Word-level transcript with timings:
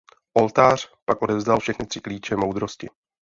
Oltář 0.33 0.91
pak 1.05 1.21
odevzdal 1.21 1.59
všechny 1.59 1.85
tři 1.85 2.01
klíče 2.01 2.35
moudrosti. 2.35 2.89